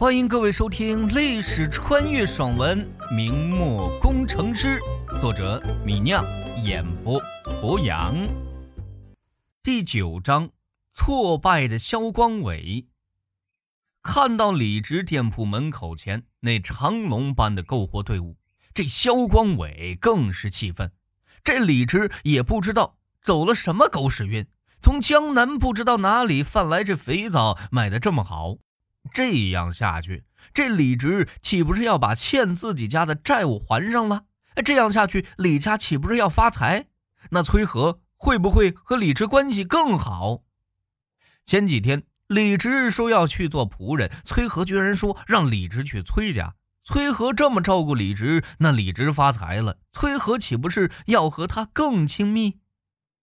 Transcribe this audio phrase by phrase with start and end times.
[0.00, 2.82] 欢迎各位收听历史穿越爽文
[3.14, 4.80] 《明末工程师》，
[5.20, 6.24] 作者米酿，
[6.64, 7.20] 演播
[7.60, 8.16] 博洋。
[9.62, 10.48] 第九章：
[10.94, 12.86] 挫败的肖光伟。
[14.02, 18.38] 看到李直店铺门口前那长龙般的购货队伍，
[18.72, 20.90] 这肖光伟更是气愤。
[21.44, 24.46] 这李直也不知道走了什么狗屎运。
[24.80, 28.56] 从江南不知道哪里贩来这肥皂，卖的这么好，
[29.12, 34.24] 这样下去，这李直岂不是要把欠自己家的债务还上了？
[34.64, 36.86] 这样下去，李家岂不是要发财？
[37.30, 40.42] 那崔和会不会和李直关系更好？
[41.46, 46.54] 前几天李直说要去做仆人，崔和居然说让李直去崔家。
[46.84, 52.58] 崔和这么照顾李直，那李直发财了，崔和岂不是要和他更亲密？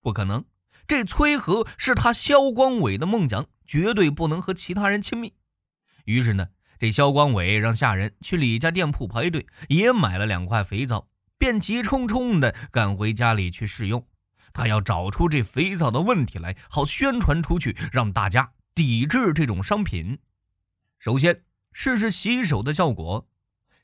[0.00, 0.44] 不可能。
[0.86, 5.34] 这崔和是他肖光伟的梦想，绝对不能和其他人亲密。
[6.06, 14.04] 于是呢，这肖光伟让下人去李家店铺排队，也买了两块肥皂，便急冲冲地赶回家里去试用。
[14.52, 20.18] 他要找出这肥皂的问题来，好宣传出去，让大家抵制这种商品。
[20.98, 23.28] 首先试试洗手的效果。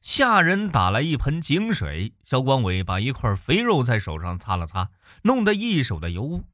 [0.00, 4.90] 下人打来一盆井水，肖光伟把一块肥肉在手上擦了擦，
[5.22, 6.44] 弄得一手的油污。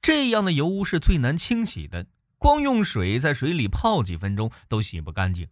[0.00, 2.06] 这样的油污是最难清洗的，
[2.44, 5.48] 光用水在水里泡几分钟都洗不干净。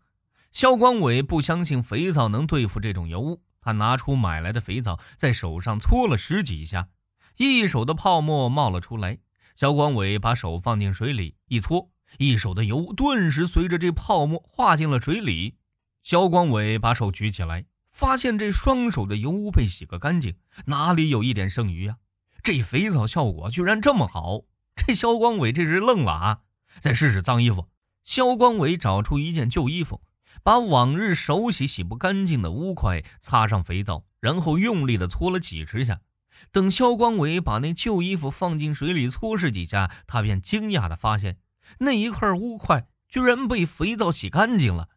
[0.51, 6.89] 肖光伟不相信肥皂能对付这种油污，他拿出买来的肥皂，在手上搓了十几下，
[7.39, 9.17] 一手的泡沫冒了出来。
[9.57, 15.57] 肖光伟把手放进水里一搓，一手的油顿时随着这泡沫化进了水里。
[16.03, 20.35] 肖光伟把手举起来，发现这双手的油污被洗个干净，
[20.67, 21.97] 哪里有一点剩余呀？
[22.43, 24.43] 这肥皂效果居然这么好，
[24.77, 26.39] 这肖光伟这是愣了啊！
[26.81, 27.69] 再试试脏衣服。
[28.05, 30.03] 肖光伟找出一件旧衣服，
[30.43, 36.01] 把往日手洗洗不干净的污块擦上肥皂，然后用力的搓了几十下。
[36.51, 41.39] 等肖光伟把那旧衣服放进水里搓拭几下，他便惊讶的发现，
[41.79, 44.89] 那一块污块居然被肥皂洗干净了。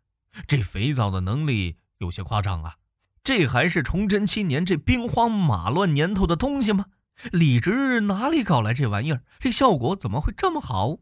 [0.48, 2.76] 这肥皂的能力有些夸张啊！
[3.24, 6.86] 这还是崇祯七年这兵荒马乱年头的东西吗？
[7.32, 9.24] 李直哪里搞来这玩意儿？
[9.40, 10.98] 这效果怎么会这么好？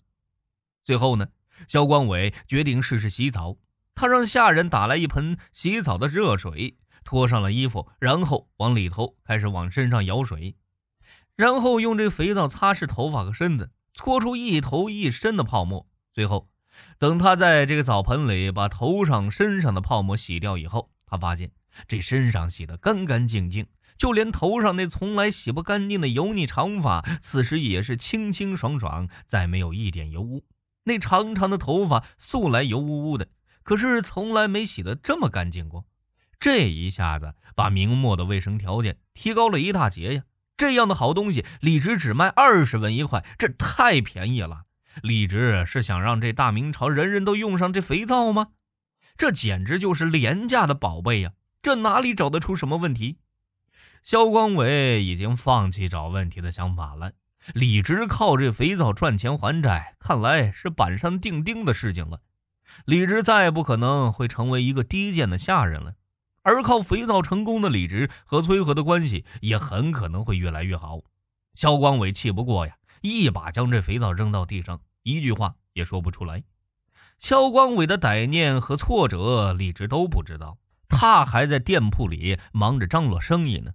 [0.84, 1.28] 最后呢，
[1.68, 3.58] 肖光伟决定试试洗澡。
[3.96, 10.56] 他让下人打来一盆洗澡的热水，脱上了衣服，然后往里头开始往身上舀水，
[11.36, 15.88] 然后用这肥皂擦拭头发和身子，搓出一头一身的泡沫。
[16.12, 16.50] 最后，
[16.98, 21.52] 等他在这个澡盆里把头上、身上的泡沫洗掉以后，他发现
[21.88, 23.68] 这身上洗得干干净净。
[23.96, 30.44] 就连头上那从来洗不干净的油腻长发，此时也是清清爽爽，再没有一点油污。
[30.84, 33.28] 那长长的头发素来油污污的，
[33.64, 35.86] 可是从来没洗得这么干净过。
[36.40, 40.24] 这一下子把明末的卫生条件提高了一大截呀！
[40.58, 44.64] 这样的好东西，李直只卖二十文一块，这太便宜了。
[45.02, 48.50] 李直是想让这大明朝人人都用上这肥皂吗？
[49.18, 51.32] 这简直就是廉价的宝贝呀！
[51.62, 53.18] 这哪里找得出什么问题？
[54.04, 57.14] 肖光伟已经放弃找问题的想法了。
[57.54, 62.22] 李直靠这肥皂赚钱还债，看来是板上钉钉的事情了。
[62.86, 65.96] 李直再也不可能会成为一个低贱的下人了，
[66.42, 71.00] 而靠肥皂成功的李直和崔和的关系也很可能会越来越好。
[71.54, 76.44] 肖光伟气不过呀，一把将这肥皂扔到地上，一句话也说不出来。
[77.20, 83.72] 肖光伟的歹念和挫折，李直都不知道，他还在店铺里忙着张罗生意呢。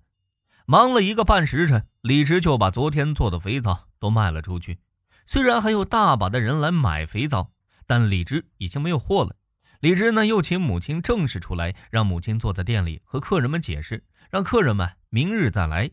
[0.71, 4.81] 忙了一个半时辰，李直就把昨天做的肥皂都卖了出去。
[5.25, 7.53] 虽然还有大把的人来买肥皂，
[7.87, 9.35] 但李直已经没有货了。
[9.81, 15.91] 李直呢，又请母亲正式出来，让母亲坐在店里和客人们解释，让客人们明日再来。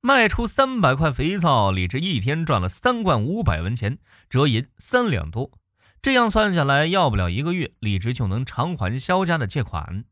[0.00, 3.98] 卖出三百块肥皂，李直一天赚了三贯五百文钱，
[4.30, 5.50] 折银三两多。
[6.00, 10.04] 这样算下来，要不了一个月，李直就能偿还肖家的借款。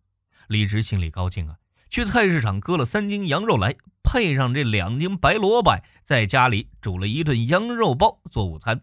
[0.49, 1.59] 李直心里高兴啊。
[1.93, 3.75] 去菜市场割了三斤羊肉来，
[4.13, 5.71] 配上这两斤白萝卜，
[6.03, 8.81] 在家里煮了一顿羊肉包做午餐。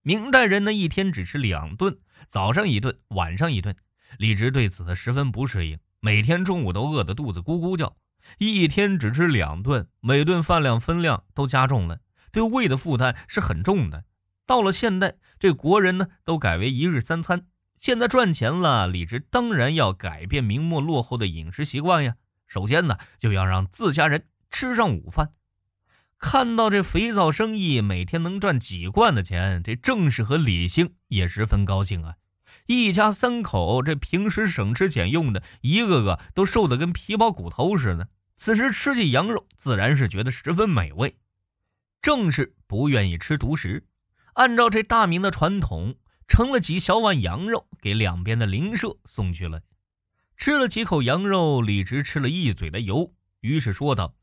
[0.00, 3.74] 明代人呢，一天只吃两顿，早上一顿，晚上一顿。
[4.16, 7.96] 李直对此十分不适应，每天中午都饿得肚子咕咕叫。
[8.38, 11.98] 一天只吃两顿，每顿饭量分量都加重了，
[12.30, 14.04] 对胃的负担是很重的。
[14.46, 17.48] 到了现代，这国人呢都改为一日三餐。
[17.76, 22.14] 现在赚钱了，李直当然要改变明末落后的饮食习惯呀。
[22.46, 25.32] 首先呢，就要让自家人吃上午饭。
[26.18, 32.16] 看到这肥皂生意每天能赚几贯的钱，这郑氏和李兴也十分高兴啊。
[32.66, 38.08] 一家三口这平时省吃俭用的，一个个都瘦得跟皮包骨头似的。
[38.36, 41.16] 此时吃起羊肉，自然是觉得十分美味。
[42.02, 43.86] 正是不愿意吃独食，
[44.34, 45.96] 按照这大明的传统，
[46.28, 49.62] 盛了几小碗羊肉给两边的邻舍送去了。
[50.36, 54.14] 吃了几口羊肉，李直吃了一嘴的油，于是说道：“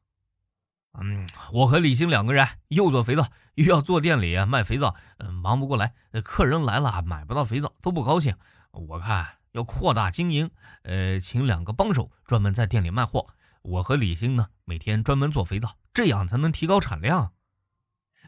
[1.00, 5.94] 嗯，我和李兴两个人又做肥皂，又要做店里卖肥皂，嗯，忙不过来。
[6.24, 8.36] 客人来了买不到肥皂，都不高兴。
[8.72, 10.50] 我看要扩大经营，
[10.84, 13.28] 呃，请两个帮手专门在店里卖货。
[13.62, 17.34] 我和李兴呢，每天专门做肥皂，这样才能提高产量。”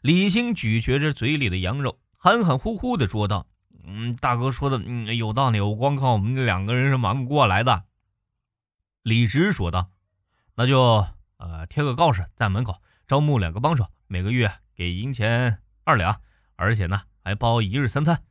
[0.01, 3.47] 李兴咀嚼着嘴里的羊肉，含含糊糊的说道。
[3.83, 7.85] 嗯，大哥说的嗯有道理，我光靠我们两个人是忙不过来的。
[9.01, 9.89] 李直说道
[10.55, 11.07] ：“那就
[11.39, 16.21] 呃贴个告示在门口，招募两个帮手，每个月给银钱二两，
[16.55, 18.23] 而且呢还包一日三餐。”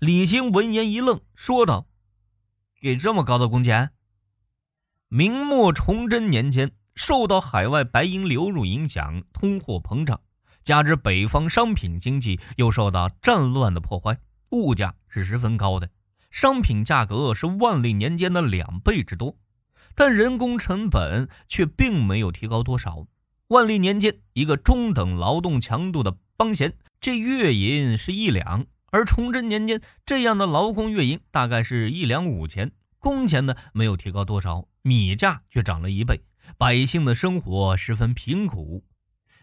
[0.00, 1.86] 李兴闻言一愣，说道
[2.80, 3.90] ：“给这么高的工钱？”
[5.12, 10.20] 明末崇祯年间，受到海外白银流入影响，通货膨胀，
[10.62, 14.18] 加之北方商品经济又受到战乱的破坏。
[14.50, 15.90] 物价是十分高的，
[16.30, 19.36] 商品价格是万历年间的两倍之多，
[19.94, 23.06] 但人工成本却并没有提高多少。
[23.48, 36.22] 万历年间，一个中等劳动强度的帮闲，这月银是一两；而崇祯年间，这样的劳工月银大概是一两五钱，工钱呢没有提高多少，米价却涨了一倍，
[36.56, 38.84] 百姓的生活十分贫苦。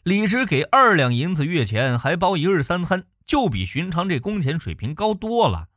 [0.04, 3.06] 李直给二两银子月钱，还包一日三餐。
[3.26, 5.68] 就比寻常这工钱水平高多了，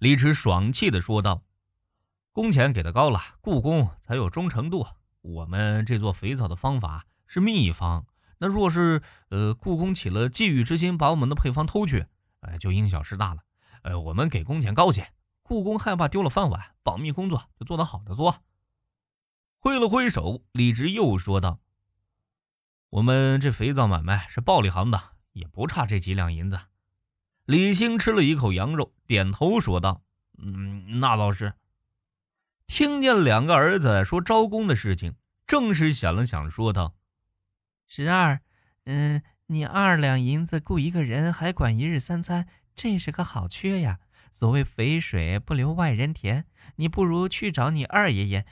[0.00, 1.44] 李直爽气的说道
[2.32, 4.86] ：“工钱给的高了，故宫才有忠诚度。
[5.20, 8.06] 我们这做肥皂的方法是秘方，
[8.38, 12.06] 那若是呃故宫起了觊觎之心，把我们的配方偷去，
[12.42, 13.42] 哎，就因小失大了。
[13.82, 15.12] 呃，我们给工钱高些，
[15.42, 18.42] 故宫害怕丢了饭碗，保密工作就做得好的多。”
[19.58, 21.58] 挥了挥手，李直又说道
[22.90, 26.60] ：“我们这肥皂买卖是暴利行当，也不差这几两银子。”
[27.44, 30.02] 李兴吃了一口羊肉，点头说道
[30.38, 31.54] ：“嗯，那倒是。”
[32.72, 36.94] 听见两个儿子说招工的事情，正是想了想，说道
[37.88, 38.40] ：“十二，
[38.84, 42.46] 嗯，你二两银子雇一个人，还管一日三餐，
[42.76, 43.98] 这是个好缺呀。
[44.30, 46.46] 所谓肥水不流外人田，
[46.76, 48.46] 你不如去找你二爷爷，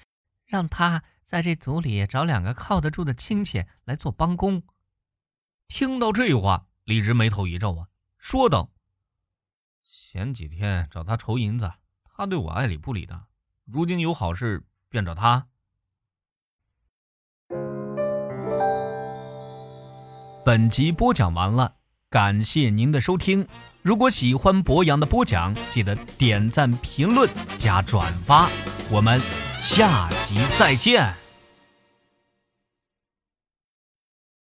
[0.44, 4.64] 让他在这族里找两个靠得住的亲戚来做帮工。”
[5.68, 7.86] 听到这话，李直眉头一皱啊，
[8.18, 8.72] 说道。
[9.80, 11.72] 前几天找他筹银子，
[12.02, 13.27] 他对我爱理不理的。
[13.70, 15.46] 如今有好事便找他。
[20.46, 21.74] 本集播讲完了，
[22.08, 23.46] 感谢您的收听。
[23.82, 27.28] 如果喜欢博洋的播讲，记得点赞、评论、
[27.58, 28.48] 加转发。
[28.90, 29.20] 我们
[29.60, 31.27] 下集再见。